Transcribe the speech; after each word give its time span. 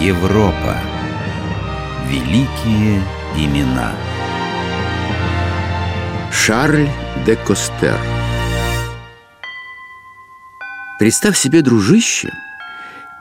Европа. 0.00 0.78
Великие 2.08 3.02
имена. 3.36 3.92
Шарль 6.32 6.88
де 7.26 7.36
Костер 7.36 7.98
Представь 10.98 11.36
себе, 11.36 11.60
дружище, 11.60 12.30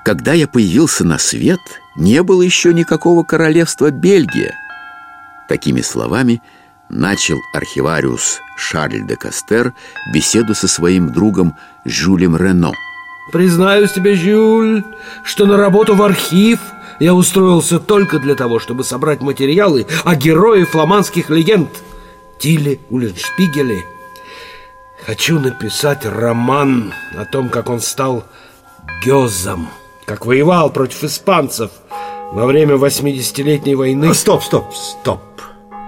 когда 0.06 0.32
я 0.32 0.48
появился 0.48 1.04
на 1.04 1.18
свет, 1.18 1.60
не 1.98 2.24
было 2.24 2.44
еще 2.44 2.74
никакого 2.74 3.24
королевства 3.24 3.92
Бельгия. 3.92 4.56
Такими 5.50 5.82
словами 5.82 6.42
начал 6.88 7.40
архивариус 7.54 8.40
Шарль 8.56 9.06
де 9.06 9.18
Костер 9.18 9.74
беседу 10.14 10.56
со 10.56 10.70
своим 10.70 11.12
другом 11.12 11.58
Жюлем 11.84 12.38
Рено. 12.38 12.72
Признаюсь 13.32 13.92
тебе, 13.92 14.16
Жюль, 14.16 14.84
что 15.24 15.46
на 15.46 15.58
работу 15.58 15.96
в 15.96 16.02
архив 16.02 16.60
я 17.00 17.14
устроился 17.14 17.80
только 17.80 18.20
для 18.20 18.36
того, 18.36 18.60
чтобы 18.60 18.84
собрать 18.84 19.22
материалы 19.22 19.86
о 20.04 20.16
герое 20.16 20.66
фламандских 20.66 21.30
легенд 21.30 21.70
Тиле 22.40 22.80
Улленшпигеле. 22.90 23.86
Хочу 25.06 25.40
написать 25.40 26.06
роман 26.06 26.94
о 27.18 27.26
том, 27.26 27.50
как 27.50 27.70
он 27.70 27.80
стал 27.80 28.26
Гёзом, 29.04 29.70
как 30.06 30.26
воевал 30.26 30.72
против 30.72 31.04
испанцев 31.04 31.72
во 32.32 32.46
время 32.46 32.76
80-летней 32.76 33.76
войны. 33.76 34.10
А, 34.10 34.14
стоп, 34.14 34.44
стоп, 34.44 34.74
стоп. 34.74 35.22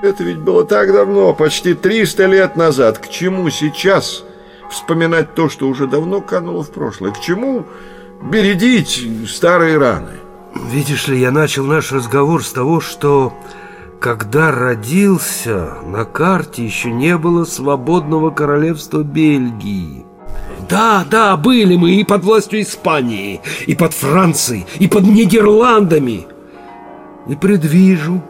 Это 0.02 0.24
ведь 0.24 0.40
было 0.40 0.66
так 0.66 0.92
давно, 0.92 1.34
почти 1.34 1.74
300 1.74 2.26
лет 2.26 2.56
назад. 2.56 2.98
К 2.98 3.10
чему 3.10 3.50
сейчас 3.50 4.24
вспоминать 4.72 5.36
то, 5.36 5.50
что 5.50 5.68
уже 5.68 5.88
давно 5.88 6.22
кануло 6.22 6.64
в 6.64 6.72
прошлое? 6.72 7.12
К 7.12 7.20
чему 7.20 7.66
бередить 8.24 9.08
старые 9.28 9.78
раны? 9.78 10.14
Видишь 10.72 11.08
ли, 11.08 11.20
я 11.20 11.32
начал 11.32 11.66
наш 11.66 11.92
разговор 11.92 12.44
с 12.44 12.52
того, 12.52 12.80
что 12.80 13.34
когда 14.00 14.52
родился, 14.52 15.76
на 15.86 16.06
карте 16.06 16.66
еще 16.66 16.92
не 16.92 17.18
было 17.18 17.46
свободного 17.46 18.32
королевства 18.32 19.04
Бельгии. 19.04 20.06
Да, 20.68 21.06
да, 21.10 21.38
были 21.38 21.76
мы 21.76 21.92
и 21.92 22.04
под 22.04 22.24
властью 22.24 22.62
Испании, 22.62 23.42
и 23.68 23.76
под 23.76 23.94
Францией, 23.94 24.66
и 24.80 24.88
под 24.88 25.04
Нидерландами. 25.04 26.28
И 27.28 27.36
предвижу, 27.36 28.24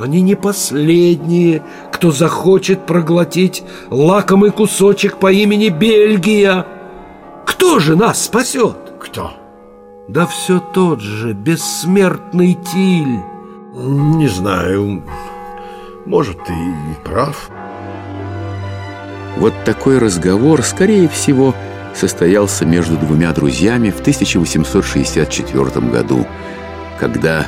они 0.00 0.20
не 0.20 0.34
последние, 0.36 1.62
кто 1.92 2.12
захочет 2.12 2.86
проглотить 2.86 3.64
лакомый 3.90 4.50
кусочек 4.50 5.18
по 5.18 5.32
имени 5.32 5.68
Бельгия. 5.68 6.66
Кто 7.46 7.78
же 7.78 7.96
нас 7.96 8.24
спасет? 8.24 8.76
Кто? 9.00 9.32
Да 10.06 10.26
все 10.26 10.60
тот 10.60 11.00
же 11.00 11.32
бессмертный 11.32 12.54
Тиль. 12.54 13.20
Не 13.74 14.28
знаю. 14.28 15.02
Может, 16.06 16.44
ты 16.44 16.52
и 16.52 17.04
прав. 17.04 17.50
Вот 19.36 19.52
такой 19.64 19.98
разговор, 19.98 20.62
скорее 20.62 21.08
всего, 21.08 21.54
состоялся 21.94 22.64
между 22.64 22.96
двумя 22.96 23.32
друзьями 23.32 23.90
в 23.90 24.00
1864 24.00 25.86
году, 25.90 26.26
когда 26.98 27.46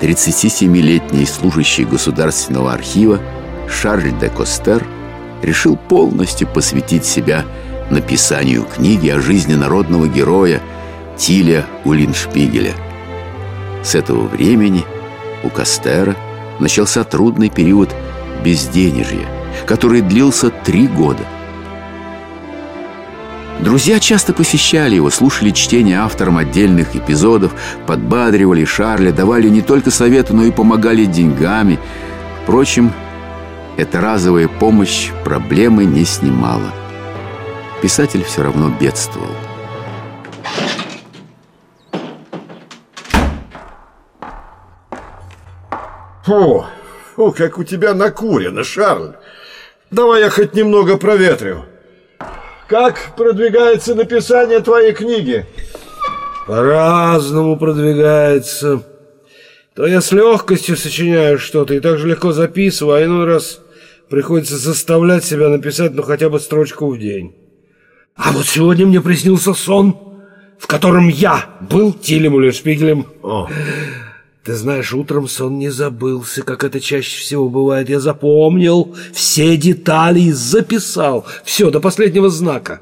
37-летний 0.00 1.26
служащий 1.26 1.84
Государственного 1.84 2.72
архива 2.72 3.20
Шарль 3.68 4.12
де 4.18 4.28
Костер 4.28 4.86
решил 5.42 5.76
полностью 5.76 6.48
посвятить 6.48 7.04
себя 7.04 7.44
написанию 7.90 8.64
книги 8.64 9.08
о 9.08 9.20
жизни 9.20 9.54
народного 9.54 10.06
героя 10.06 10.60
Тиля 11.16 11.66
Улиншпигеля. 11.84 12.72
С 13.82 13.94
этого 13.94 14.26
времени 14.26 14.84
у 15.42 15.50
Костера 15.50 16.16
начался 16.58 17.04
трудный 17.04 17.50
период 17.50 17.90
безденежья, 18.44 19.26
который 19.66 20.00
длился 20.00 20.50
три 20.50 20.86
года– 20.86 21.24
Друзья 23.62 24.00
часто 24.00 24.32
посещали 24.32 24.94
его, 24.94 25.10
слушали 25.10 25.50
чтение 25.50 25.98
автором 25.98 26.38
отдельных 26.38 26.96
эпизодов, 26.96 27.52
подбадривали 27.86 28.64
Шарля, 28.64 29.12
давали 29.12 29.48
не 29.48 29.60
только 29.60 29.90
советы, 29.90 30.32
но 30.32 30.44
и 30.44 30.50
помогали 30.50 31.04
деньгами. 31.04 31.78
Впрочем, 32.42 32.90
эта 33.76 34.00
разовая 34.00 34.48
помощь 34.48 35.10
проблемы 35.24 35.84
не 35.84 36.06
снимала. 36.06 36.72
Писатель 37.82 38.24
все 38.24 38.44
равно 38.44 38.74
бедствовал. 38.80 39.28
Фу, 46.24 46.64
фу, 47.14 47.32
как 47.36 47.58
у 47.58 47.64
тебя 47.64 47.92
накурено, 47.92 48.64
Шарль. 48.64 49.16
Давай 49.90 50.22
я 50.22 50.30
хоть 50.30 50.54
немного 50.54 50.96
проветрю. 50.96 51.66
Как 52.70 53.16
продвигается 53.16 53.96
написание 53.96 54.60
твоей 54.60 54.92
книги? 54.92 55.44
По-разному 56.46 57.56
продвигается. 57.56 58.84
То 59.74 59.88
я 59.88 60.00
с 60.00 60.12
легкостью 60.12 60.76
сочиняю 60.76 61.40
что-то 61.40 61.74
и 61.74 61.80
так 61.80 61.98
же 61.98 62.06
легко 62.06 62.30
записываю, 62.30 62.94
а 62.94 63.04
иной 63.04 63.26
раз 63.26 63.60
приходится 64.08 64.56
заставлять 64.56 65.24
себя 65.24 65.48
написать 65.48 65.94
ну 65.94 66.02
хотя 66.02 66.28
бы 66.28 66.38
строчку 66.38 66.88
в 66.88 66.96
день. 66.96 67.34
А 68.14 68.30
вот 68.30 68.46
сегодня 68.46 68.86
мне 68.86 69.00
приснился 69.00 69.52
сон, 69.52 69.96
в 70.56 70.68
котором 70.68 71.08
я 71.08 71.46
был 71.60 71.92
Тилем 71.92 72.34
Уллершпигелем. 72.36 73.04
О. 73.24 73.48
Ты 74.44 74.54
знаешь, 74.54 74.94
утром 74.94 75.28
сон 75.28 75.58
не 75.58 75.68
забылся, 75.68 76.42
как 76.42 76.64
это 76.64 76.80
чаще 76.80 77.20
всего 77.20 77.48
бывает. 77.50 77.90
Я 77.90 78.00
запомнил 78.00 78.96
все 79.12 79.56
детали 79.56 80.20
и 80.20 80.32
записал. 80.32 81.26
Все, 81.44 81.70
до 81.70 81.78
последнего 81.80 82.30
знака. 82.30 82.80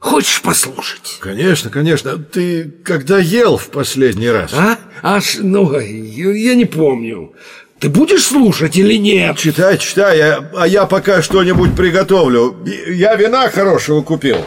Хочешь 0.00 0.40
послушать? 0.40 1.18
Конечно, 1.20 1.70
конечно. 1.70 2.16
Ты 2.16 2.72
когда 2.84 3.18
ел 3.18 3.58
в 3.58 3.68
последний 3.68 4.30
раз? 4.30 4.52
А? 4.54 4.78
Аж, 5.02 5.38
ну, 5.40 5.78
я 5.78 6.54
не 6.54 6.64
помню. 6.64 7.34
Ты 7.80 7.90
будешь 7.90 8.24
слушать 8.24 8.76
или 8.76 8.94
нет? 8.94 9.36
Читай, 9.36 9.78
читай, 9.78 10.20
а, 10.20 10.50
а 10.56 10.66
я 10.66 10.86
пока 10.86 11.22
что-нибудь 11.22 11.76
приготовлю. 11.76 12.56
Я 12.88 13.14
вина 13.14 13.50
хорошего 13.50 14.02
купил. 14.02 14.38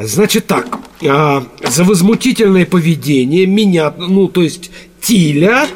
Значит 0.00 0.46
так, 0.46 0.78
а, 1.04 1.44
за 1.66 1.82
возмутительное 1.82 2.66
поведение 2.66 3.46
меня, 3.46 3.92
ну 3.96 4.28
то 4.28 4.42
есть 4.42 4.70
Тиля, 5.00 5.66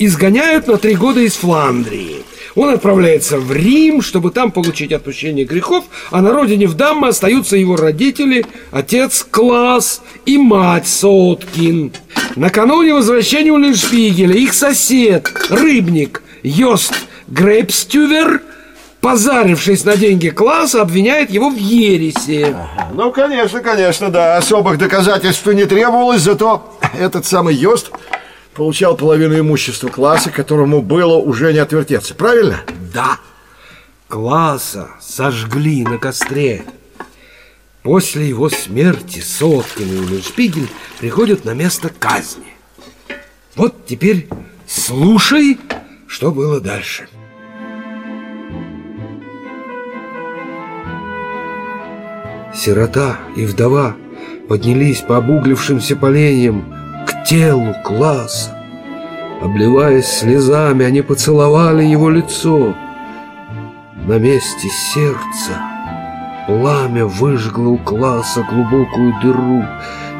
изгоняют 0.00 0.66
на 0.66 0.78
три 0.78 0.96
года 0.96 1.20
из 1.20 1.34
Фландрии. 1.34 2.24
Он 2.56 2.70
отправляется 2.70 3.38
в 3.38 3.52
Рим, 3.52 4.02
чтобы 4.02 4.32
там 4.32 4.50
получить 4.50 4.92
отпущение 4.92 5.44
грехов, 5.44 5.84
а 6.10 6.20
на 6.20 6.32
родине 6.32 6.66
в 6.66 6.74
Дамме 6.74 7.08
остаются 7.08 7.56
его 7.56 7.76
родители, 7.76 8.46
отец 8.72 9.24
Класс 9.30 10.02
и 10.26 10.38
мать 10.38 10.88
Соткин. 10.88 11.92
Накануне 12.34 12.94
возвращения 12.94 13.52
Уллиншпигеля 13.52 14.34
их 14.34 14.54
сосед, 14.54 15.32
рыбник 15.50 16.22
Йост 16.42 16.94
Грейпстювер– 17.28 18.42
позарившись 19.00 19.84
на 19.84 19.96
деньги 19.96 20.28
класса, 20.28 20.82
обвиняет 20.82 21.30
его 21.30 21.50
в 21.50 21.56
ересе. 21.56 22.46
Ага. 22.46 22.88
Ну, 22.92 23.12
конечно, 23.12 23.60
конечно, 23.60 24.10
да. 24.10 24.36
Особых 24.36 24.78
доказательств 24.78 25.46
не 25.46 25.64
требовалось, 25.64 26.22
зато 26.22 26.78
этот 26.98 27.26
самый 27.26 27.54
Йост 27.54 27.90
получал 28.54 28.96
половину 28.96 29.38
имущества 29.38 29.88
класса, 29.88 30.30
которому 30.30 30.82
было 30.82 31.16
уже 31.16 31.52
не 31.52 31.58
отвертеться. 31.58 32.14
Правильно? 32.14 32.60
Да. 32.92 33.18
Класса 34.08 34.88
сожгли 35.00 35.84
на 35.84 35.98
костре. 35.98 36.64
После 37.82 38.28
его 38.28 38.48
смерти 38.48 39.20
Соткин 39.20 39.94
и 39.94 39.98
Уллиншпигель 39.98 40.68
приходят 40.98 41.44
на 41.44 41.54
место 41.54 41.90
казни. 41.96 42.54
Вот 43.54 43.86
теперь 43.86 44.28
слушай, 44.66 45.58
что 46.06 46.32
было 46.32 46.60
дальше. 46.60 47.08
Сирота 52.58 53.18
и 53.36 53.46
вдова 53.46 53.94
поднялись 54.48 55.00
по 55.00 55.18
обуглившимся 55.18 55.94
поленьям 55.94 56.64
к 57.06 57.24
телу 57.24 57.72
класса. 57.84 58.52
Обливаясь 59.40 60.06
слезами, 60.06 60.84
они 60.84 61.02
поцеловали 61.02 61.84
его 61.84 62.10
лицо. 62.10 62.74
На 64.08 64.18
месте 64.18 64.68
сердца 64.68 65.62
пламя 66.48 67.06
выжгло 67.06 67.68
у 67.68 67.78
класса 67.78 68.44
глубокую 68.50 69.14
дыру, 69.22 69.64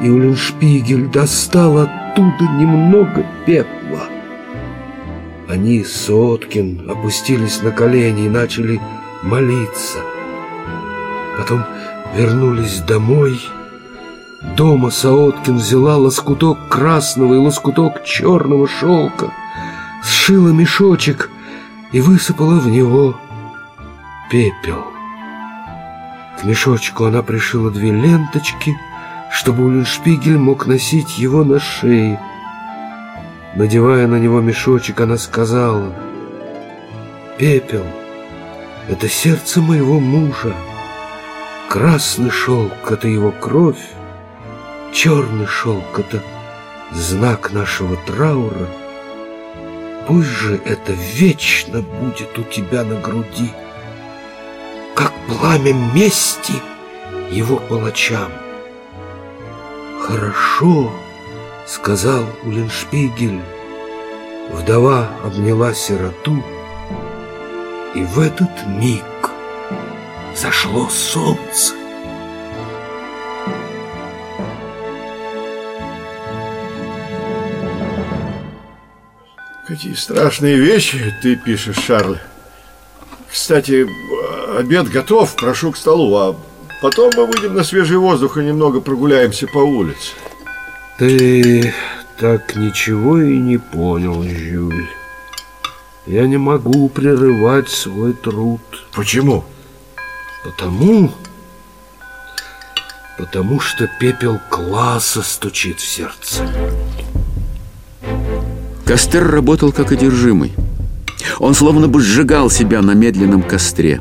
и 0.01 0.09
Уллиншпигель 0.09 1.09
достал 1.09 1.79
оттуда 1.79 2.45
немного 2.57 3.27
пепла. 3.47 4.05
Они, 5.49 5.83
Соткин, 5.83 6.89
опустились 6.89 7.63
на 7.63 7.73
колени 7.73 8.27
и 8.27 8.31
начали 8.31 8.81
молиться. 9.25 9.99
Потом 11.37 11.65
вернулись 12.15 12.81
домой 12.81 13.41
Дома 14.57 14.91
Саоткин 14.91 15.57
взяла 15.57 15.97
лоскуток 15.97 16.69
красного 16.69 17.35
и 17.35 17.39
лоскуток 17.39 18.05
черного 18.05 18.69
шелка, 18.69 19.33
сшила 20.03 20.51
мешочек 20.51 21.31
и 21.91 22.01
высыпала 22.01 22.61
в 22.61 22.69
него 22.69 23.19
пепел. 24.31 24.85
К 26.41 26.45
мешочку 26.45 27.07
она 27.07 27.23
пришила 27.23 27.71
две 27.73 27.91
ленточки, 27.91 28.79
чтобы 29.33 29.65
Уллиншпигель 29.65 30.39
мог 30.39 30.67
носить 30.67 31.19
его 31.19 31.43
на 31.43 31.59
шее. 31.59 32.21
Надевая 33.57 34.07
на 34.07 34.21
него 34.21 34.41
мешочек, 34.41 35.01
она 35.01 35.19
сказала, 35.19 35.93
«Пепел— 37.39 37.85
это 38.89 39.09
сердце 39.09 39.61
моего 39.61 39.99
мужа, 39.99 40.55
красный 41.69 42.31
шелк— 42.31 42.73
это 42.91 43.09
его 43.09 43.31
кровь, 43.31 43.91
черный 44.93 45.47
шелк— 45.47 45.85
это 45.99 46.23
знак 46.93 47.53
нашего 47.53 47.97
траура. 48.07 48.69
Пусть 50.07 50.29
же 50.29 50.61
это 50.65 50.93
вечно 50.93 51.83
будет 51.83 52.39
у 52.39 52.43
тебя 52.43 52.85
на 52.85 53.01
груди» 53.01 53.53
как 54.99 55.13
пламя 55.29 55.75
мести 55.95 56.55
его 57.31 57.59
палачам. 57.59 58.33
«Хорошо»,— 60.03 60.91
сказал 61.69 62.25
Уллиншпигель. 62.43 63.41
Вдова 64.51 65.09
обняла 65.25 65.73
сироту, 65.73 66.43
и 67.95 68.03
в 68.03 68.19
этот 68.19 68.51
миг 68.67 69.05
зашло 70.41 70.89
солнце. 70.89 71.75
Какие 79.67 79.95
страшные 79.95 80.57
вещи 80.57 81.15
ты 81.23 81.37
пишешь, 81.37 81.79
Шарль. 81.79 82.19
Кстати, 83.31 83.87
обед 84.57 84.89
готов, 84.89 85.35
прошу 85.35 85.73
к 85.73 85.77
столу, 85.77 86.17
а 86.17 86.37
потом 86.81 87.11
мы 87.17 87.27
выйдем 87.27 87.55
на 87.55 87.65
свежий 87.65 87.99
воздух 87.99 88.39
и 88.39 88.45
немного 88.45 88.81
прогуляемся 88.81 89.47
по 89.47 89.59
улице. 89.59 90.13
Ты 90.99 91.75
так 92.19 92.55
ничего 92.57 93.21
и 93.21 93.37
не 93.37 93.59
понял, 93.59 94.23
Жюль. 94.23 94.89
Я 96.07 96.27
не 96.27 96.39
могу 96.39 96.89
прерывать 96.89 97.69
свой 97.69 98.15
труд. 98.15 98.63
Почему? 98.95 99.45
Потому... 100.45 101.11
Потому 103.19 103.59
что 103.59 103.89
пепел 103.99 104.39
класса 104.49 105.23
стучит 105.23 105.81
в 105.81 105.87
сердце. 105.87 106.49
Костер 108.85 109.29
работал 109.29 109.73
как 109.73 109.91
одержимый. 109.91 110.55
Он 111.41 111.55
словно 111.55 111.89
бы 111.89 112.01
сжигал 112.01 112.49
себя 112.49 112.81
на 112.81 112.93
медленном 112.93 113.43
костре. 113.43 114.01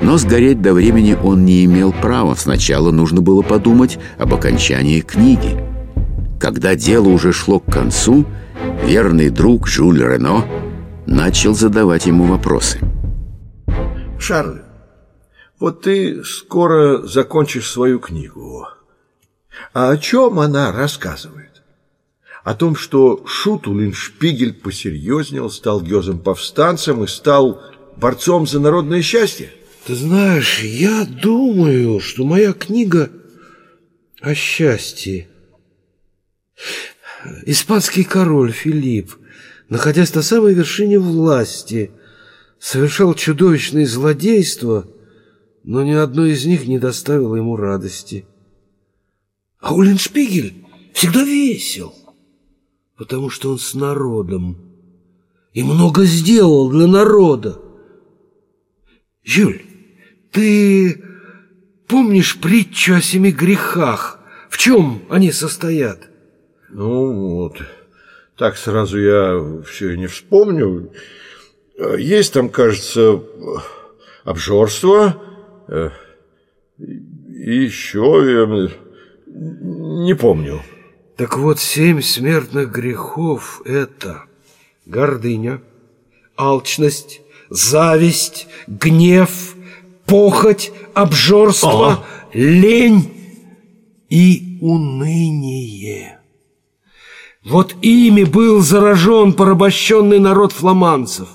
Но 0.00 0.18
сгореть 0.18 0.62
до 0.62 0.74
времени 0.74 1.16
он 1.20 1.44
не 1.44 1.64
имел 1.64 1.92
права. 1.92 2.34
Сначала 2.34 2.90
нужно 2.90 3.22
было 3.22 3.42
подумать 3.42 3.98
об 4.18 4.34
окончании 4.34 5.00
книги. 5.00 5.58
Когда 6.38 6.76
дело 6.76 7.08
уже 7.08 7.32
шло 7.32 7.58
к 7.58 7.72
концу, 7.72 8.24
верный 8.84 9.30
друг 9.30 9.66
Жюль 9.66 10.00
Рено 10.00 10.44
начал 11.06 11.54
задавать 11.54 12.06
ему 12.06 12.24
вопросы. 12.24 12.78
Шарль, 14.20 14.60
вот 15.58 15.82
ты 15.82 16.24
скоро 16.24 17.02
закончишь 17.06 17.70
свою 17.70 17.98
книгу. 17.98 18.66
А 19.72 19.90
о 19.90 19.98
чем 19.98 20.38
она 20.38 20.72
рассказывает? 20.72 21.62
О 22.44 22.54
том, 22.54 22.76
что 22.76 23.24
Шутулин 23.26 23.92
Шпигель 23.92 24.54
посерьезнел, 24.54 25.50
стал 25.50 25.82
гёзом-повстанцем 25.82 27.04
и 27.04 27.06
стал 27.06 27.60
борцом 27.96 28.46
за 28.46 28.60
народное 28.60 29.02
счастье? 29.02 29.52
Ты 29.86 29.94
знаешь, 29.94 30.60
я 30.62 31.04
думаю, 31.04 32.00
что 32.00 32.24
моя 32.24 32.52
книга 32.52 33.10
о 34.20 34.34
счастье. 34.34 35.28
Испанский 37.46 38.04
король 38.04 38.52
Филипп, 38.52 39.16
находясь 39.68 40.14
на 40.14 40.22
самой 40.22 40.54
вершине 40.54 40.98
власти, 40.98 41.90
совершал 42.60 43.14
чудовищные 43.14 43.86
злодейства, 43.86 44.86
но 45.64 45.82
ни 45.82 45.92
одно 45.92 46.24
из 46.24 46.46
них 46.46 46.66
не 46.66 46.78
доставило 46.78 47.36
ему 47.36 47.56
радости. 47.56 48.26
А 49.60 49.74
Уллиншпигель 49.74 50.64
всегда 50.94 51.22
весел, 51.24 51.94
потому 52.96 53.30
что 53.30 53.50
он 53.50 53.58
с 53.58 53.74
народом 53.74 54.56
и 55.52 55.62
много 55.62 56.04
сделал 56.04 56.70
для 56.70 56.86
народа. 56.86 57.60
Жюль, 59.24 59.62
ты 60.30 61.02
помнишь 61.86 62.38
притчу 62.38 62.94
о 62.94 63.00
семи 63.00 63.32
грехах? 63.32 64.20
В 64.48 64.56
чем 64.56 65.02
они 65.10 65.32
состоят? 65.32 66.08
Ну 66.70 67.34
вот, 67.34 67.58
так 68.36 68.56
сразу 68.56 68.98
я 68.98 69.62
все 69.68 69.96
не 69.96 70.06
вспомню. 70.06 70.92
Есть 71.98 72.32
там, 72.32 72.48
кажется, 72.50 73.22
обжорство, 74.24 75.22
и 75.68 77.64
еще 77.64 78.58
не 79.26 80.14
помню. 80.14 80.62
Так 81.16 81.36
вот, 81.36 81.58
семь 81.58 82.00
смертных 82.00 82.70
грехов– 82.70 83.60
это 83.64 84.24
гордыня, 84.86 85.60
алчность, 86.36 87.20
зависть, 87.50 88.46
гнев, 88.66 89.54
похоть, 90.06 90.72
обжорство, 90.94 91.92
О! 91.92 92.04
лень 92.32 93.12
и 94.08 94.58
уныние. 94.60 96.18
Вот 97.44 97.74
ими 97.82 98.24
был 98.24 98.60
заражен 98.60 99.32
порабощенный 99.32 100.18
народ 100.18 100.52
фламандцев. 100.52 101.28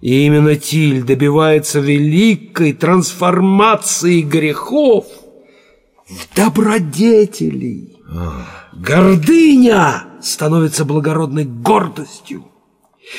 И 0.00 0.24
именно 0.26 0.56
Тиль 0.56 1.02
добивается 1.02 1.80
великой 1.80 2.72
трансформации 2.72 4.22
грехов 4.22 5.06
в 6.08 6.34
добродетелей. 6.34 7.98
Гордыня 8.72 10.04
становится 10.22 10.84
благородной 10.84 11.44
гордостью. 11.44 12.44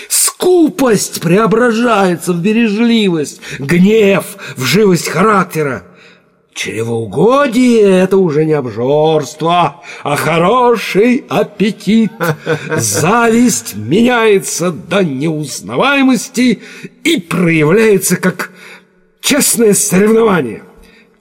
Скупость 0.09 1.21
преображается 1.21 2.33
в 2.33 2.41
бережливость, 2.41 3.41
гнев 3.59 4.25
в 4.57 4.63
живость 4.63 5.07
характера. 5.07 5.83
Чревоугодие– 6.53 7.81
это 8.03 8.17
уже 8.17 8.45
не 8.45 8.53
обжорство, 8.53 9.81
а 10.03 10.15
хороший 10.15 11.23
аппетит. 11.29 12.11
Зависть 12.75 13.75
меняется 13.75 14.71
до 14.71 15.03
неузнаваемости 15.03 16.61
и 17.03 17.17
проявляется 17.21 18.17
как 18.17 18.51
честное 19.21 19.73
соревнование. 19.73 20.63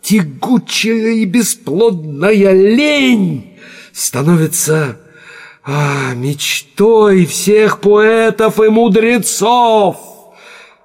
Тягучая 0.03 1.13
и 1.13 1.25
бесплодная 1.27 2.53
лень 2.53 3.59
становится 3.93 4.99
а, 5.63 6.15
мечтой 6.15 7.27
всех 7.27 7.81
поэтов 7.81 8.61
и 8.61 8.69
мудрецов, 8.69 10.10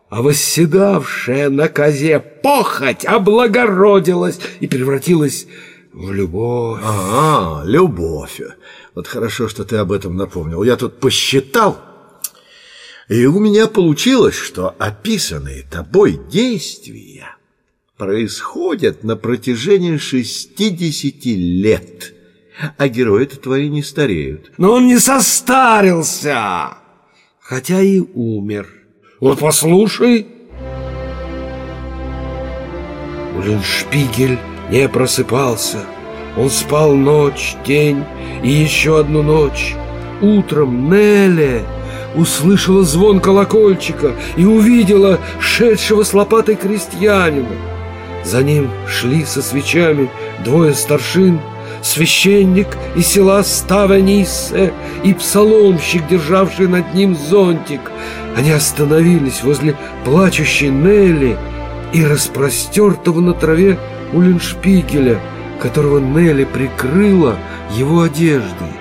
а 0.09 0.21
восседавшая 0.21 1.49
на 1.49 1.67
козе 1.67 2.19
похоть 2.19 3.05
облагородилась 3.05 4.39
и 4.59 4.67
превратилась 4.67 5.47
в 5.93 6.11
любовь. 6.11 6.81
А, 6.83 7.63
любовь. 7.65 8.41
Вот 8.93 9.07
хорошо, 9.07 9.47
что 9.47 9.63
ты 9.63 9.77
об 9.77 9.91
этом 9.91 10.15
напомнил. 10.15 10.63
Я 10.63 10.75
тут 10.75 10.99
посчитал, 10.99 11.81
и 13.09 13.25
у 13.25 13.39
меня 13.39 13.67
получилось, 13.67 14.35
что 14.35 14.75
описанные 14.77 15.63
тобой 15.63 16.19
действия 16.29 17.35
происходят 17.97 19.03
на 19.03 19.15
протяжении 19.15 19.97
60 19.97 21.25
лет– 21.25 22.13
а 22.77 22.87
герои-то 22.87 23.37
твои 23.37 23.69
не 23.69 23.83
стареют. 23.83 24.51
Но 24.57 24.73
он 24.73 24.87
не 24.87 24.99
состарился, 24.99 26.77
хотя 27.39 27.81
и 27.81 27.99
умер. 27.99 28.67
Вот 29.19 29.39
послушай. 29.39 30.27
Уллиншпигель 33.37 34.37
не 34.69 34.89
просыпался. 34.89 35.79
Он 36.37 36.49
спал 36.49 36.93
ночь, 36.93 37.55
день 37.65 38.03
и 38.43 38.49
еще 38.49 38.99
одну 38.99 39.23
ночь. 39.23 39.75
Утром 40.21 40.89
Нелли 40.89 41.63
услышала 42.15 42.83
звон 42.83 43.19
колокольчика 43.19 44.13
и 44.35 44.45
увидела 44.45 45.19
шедшего 45.39 46.03
с 46.03 46.13
лопатой 46.13 46.55
крестьянина. 46.55 47.55
За 48.23 48.43
ним 48.43 48.69
шли 48.87 49.23
со 49.23 49.41
свечами 49.41 50.09
двое 50.43 50.73
старшин– 50.73 51.39
священник 51.85 52.67
из 52.95 53.07
села 53.07 53.43
Ставаниссе 53.43 54.73
и 55.03 55.13
псаломщик, 55.13 56.07
державший 56.07 56.67
над 56.67 56.93
ним 56.93 57.15
зонтик. 57.15 57.91
Они 58.35 58.51
остановились 58.51 59.43
возле 59.43 59.75
плачущей 60.03 60.69
Нелли 60.69 61.37
и 61.93 62.03
распростертого 62.03 63.21
на 63.21 63.33
траве 63.33 63.77
Уллиншпигеля, 64.13 65.19
которого 65.61 65.99
Нелли 65.99 66.45
прикрыла 66.45 67.37
его 67.71 68.01
одеждой. 68.01 68.73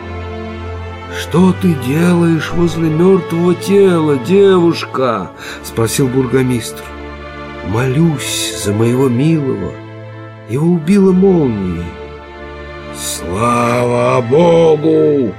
«Что 1.21 1.55
ты 1.63 1.75
делаешь 1.87 2.51
возле 2.53 2.89
мертвого 2.89 3.55
тела, 3.55 4.17
девушка?»— 4.17 5.31
спросил 5.63 6.09
бургомистр. 6.09 6.83
«Молюсь 7.69 8.55
за 8.65 8.73
моего 8.73 9.09
милого. 9.09 9.73
Его 10.49 10.67
убила 10.67 11.13
молнией». 11.13 12.04
«Слава 12.97 14.21
Богу! 14.21 15.35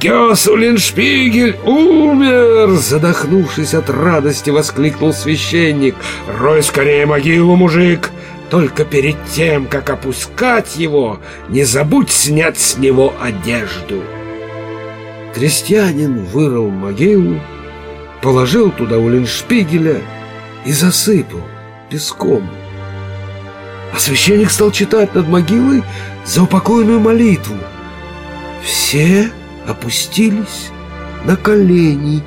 Гёсулиншпигель 0.00 1.56
умер!» 1.64 2.76
Задохнувшись 2.76 3.74
от 3.74 3.90
радости, 3.90 4.50
воскликнул 4.50 5.12
священник. 5.12 5.94
«Рой 6.38 6.62
скорее 6.62 7.06
могилу, 7.06 7.56
мужик! 7.56 8.10
Только 8.50 8.84
перед 8.84 9.16
тем, 9.26 9.66
как 9.66 9.90
опускать 9.90 10.76
его, 10.76 11.20
не 11.48 11.64
забудь 11.64 12.10
снять 12.10 12.58
с 12.58 12.76
него 12.78 13.12
одежду!» 13.20 14.02
Крестьянин 15.34 16.24
вырыл 16.24 16.68
могилу, 16.68 17.40
положил 18.20 18.70
туда 18.70 18.98
Уллиншпигеля 18.98 20.00
и 20.64 20.72
засыпал 20.72 21.40
песком. 21.88 22.48
А 23.92 23.98
священник 23.98 24.50
стал 24.50 24.70
читать 24.70 25.14
над 25.14 25.28
могилой 25.28 25.82
заупокойную 26.24 27.00
молитву. 27.00 27.56
Все 28.62 29.30
опустились 29.66 30.70
на 31.24 31.36
колени. 31.36 32.22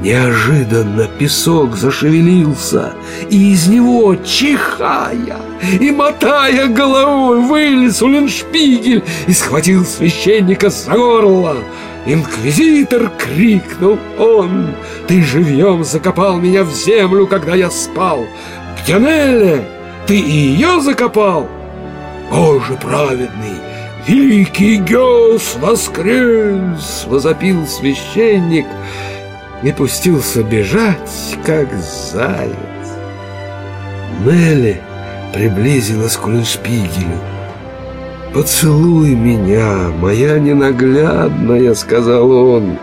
Неожиданно 0.00 1.06
песок 1.06 1.76
зашевелился, 1.76 2.92
и 3.30 3.52
из 3.52 3.68
него, 3.68 4.16
чихая 4.16 5.36
и 5.80 5.90
мотая 5.92 6.66
головой, 6.66 7.40
вылез 7.42 8.02
Уллиншпигель 8.02 9.04
и 9.28 9.32
схватил 9.32 9.84
священника 9.84 10.70
за 10.70 10.92
горло. 10.92 11.56
«Инквизитор!»— 12.04 13.12
крикнул 13.18 13.96
он. 14.18 14.74
«Ты 15.06 15.22
живьем 15.22 15.84
закопал 15.84 16.38
меня 16.38 16.64
в 16.64 16.72
землю, 16.72 17.28
когда 17.28 17.54
я 17.54 17.70
спал! 17.70 18.26
Нелли? 18.88 19.64
Ты 20.06 20.18
и 20.18 20.30
ее 20.30 20.80
закопал?» 20.80 21.48
«Боже 22.30 22.74
праведный!» 22.80 23.60
«Великий 24.06 24.76
Геос 24.78 25.56
воскрес!»— 25.60 27.04
возопил 27.08 27.66
священник— 27.68 28.66
и 29.62 29.72
пустился 29.72 30.42
бежать, 30.42 31.36
как 31.44 31.72
заяц. 31.72 32.52
Нелли 34.24 34.80
приблизилась 35.32 36.16
к 36.16 36.26
Уллиншпигелю. 36.26 37.18
«Поцелуй 38.34 39.14
меня, 39.14 39.90
моя 40.00 40.38
ненаглядная»,— 40.38 41.74
сказал 41.74 42.30
он. 42.30 42.78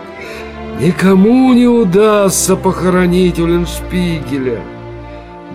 «Никому 0.80 1.52
не 1.52 1.66
удастся 1.66 2.56
похоронить 2.56 3.38
Уллиншпигеля. 3.38 4.60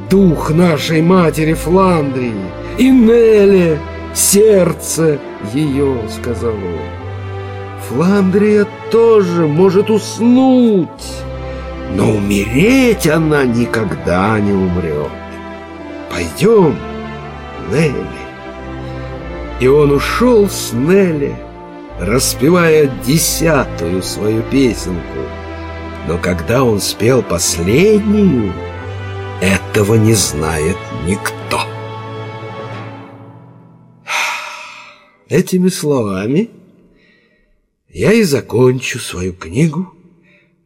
Дух 0.09 0.51
нашей 0.51 1.01
матери 1.01 1.53
Фландрии 1.53 2.33
и 2.77 2.89
Нелли, 2.89 3.79
сердце 4.13 5.19
ее»,— 5.53 5.97
сказал 6.09 6.53
он. 6.53 7.05
Фландрия 7.89 8.65
тоже 8.91 9.45
может 9.45 9.89
уснуть, 9.89 10.89
но 11.93 12.11
умереть 12.11 13.07
она 13.07 13.43
никогда 13.43 14.39
не 14.39 14.51
умрет. 14.51 15.11
Пойдем, 16.11 16.75
Нелли. 17.71 18.25
И 19.59 19.67
он 19.67 19.91
ушел 19.91 20.49
с 20.49 20.73
Нелли, 20.73 21.35
распевая 21.99 22.89
десятую 23.05 24.01
свою 24.01 24.41
песенку. 24.43 25.19
Но 26.07 26.17
когда 26.17 26.63
он 26.63 26.79
спел 26.79 27.21
последнюю, 27.21 28.51
этого 29.75 29.95
не 29.95 30.13
знает 30.13 30.77
никто. 31.05 31.59
Этими 35.27 35.67
словами 35.67 36.49
я 37.89 38.13
и 38.13 38.23
закончу 38.23 38.99
свою 38.99 39.33
книгу 39.33 39.93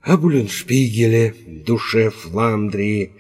о 0.03 0.15
Буленшпигеле, 0.15 1.33
душе 1.65 2.11
Фландрии, 2.11 3.13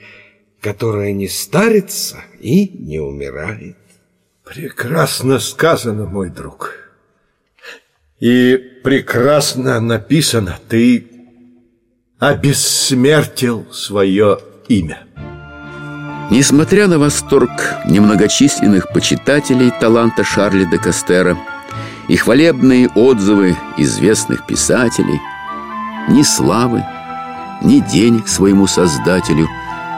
которая 0.61 1.11
не 1.13 1.27
старится 1.27 2.17
и 2.39 2.69
не 2.69 2.99
умирает. 2.99 3.77
Прекрасно 4.45 5.39
сказано, 5.39 6.05
мой 6.05 6.29
друг. 6.29 6.75
И 8.19 8.57
прекрасно 8.83 9.79
написано. 9.79 10.59
Ты 10.69 11.07
обессмертил 12.19 13.65
свое 13.73 14.37
имя. 14.67 15.07
Несмотря 16.29 16.87
на 16.87 16.99
восторг 16.99 17.49
немногочисленных 17.87 18.89
почитателей 18.89 19.71
таланта 19.71 20.23
Шарля 20.23 20.65
де 20.65 20.77
Кастера, 20.77 21.35
и 22.07 22.15
хвалебные 22.17 22.87
отзывы 22.89 23.57
известных 23.77 24.45
писателей, 24.45 25.19
ни 26.07 26.21
славы, 26.21 26.83
ни 27.63 27.79
денег 27.79 28.27
своему 28.27 28.67
создателю 28.67 29.47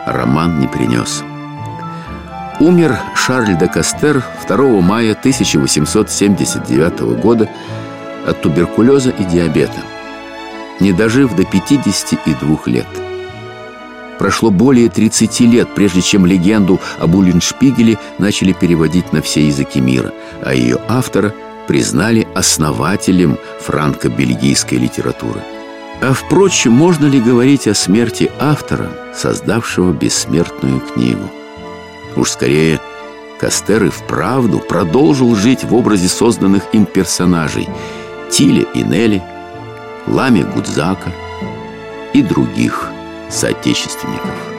роман 0.06 0.60
не 0.60 0.68
принес. 0.68 1.22
Умер 2.62 2.98
Шарль 3.14 3.58
де 3.58 3.68
Кастер 3.68 4.24
2 4.48 4.82
мая 4.82 5.12
1879 5.12 7.00
года 7.22 7.50
от 8.26 8.42
туберкулеза 8.42 9.10
и 9.10 9.26
диабета, 9.26 9.82
не 10.80 10.94
дожив 10.94 11.36
до 11.36 11.44
52 11.44 12.58
лет. 12.68 13.11
Прошло 14.22 14.52
более 14.52 14.88
30 14.88 15.40
лет, 15.40 15.74
прежде 15.74 16.04
чем 16.04 16.28
легенду 16.28 16.80
об 17.00 17.16
Уллиншпигеле 17.16 17.98
начали 18.20 18.54
переводить 18.54 19.12
на 19.14 19.24
все 19.24 19.48
языки 19.48 19.82
мира, 19.82 20.14
а 20.44 20.54
ее 20.54 20.78
автора– 20.88 21.34
признали 21.68 22.28
основателем 22.36 23.40
франко-бельгийской 23.62 24.78
литературы. 24.78 25.42
А 26.02 26.14
впрочем, 26.14 26.74
можно 26.74 27.08
ли 27.08 27.20
говорить 27.20 27.68
о 27.68 27.74
смерти 27.74 28.32
автора, 28.40 28.92
создавшего 29.16 29.92
бессмертную 29.92 30.82
книгу? 30.82 31.28
Уж 32.16 32.30
скорее, 32.30 32.80
Кастер 33.40 33.86
и 33.86 33.90
вправду 33.90 34.60
продолжил 34.60 35.36
жить 35.36 35.64
в 35.64 35.74
образе 35.74 36.08
созданных 36.08 36.62
им 36.74 36.86
персонажей 36.86 37.68
Тиля 38.30 38.68
и 38.76 38.84
Нелли, 38.84 39.24
Лами 40.06 40.44
Гудзака 40.44 41.12
и 42.14 42.22
других 42.22 42.92
соотечественников. 43.32 44.51